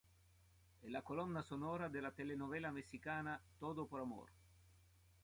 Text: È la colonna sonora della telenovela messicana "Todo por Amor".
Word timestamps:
È 0.79 0.87
la 0.87 1.03
colonna 1.03 1.43
sonora 1.43 1.87
della 1.87 2.09
telenovela 2.09 2.71
messicana 2.71 3.39
"Todo 3.59 3.85
por 3.85 3.99
Amor". 3.99 4.31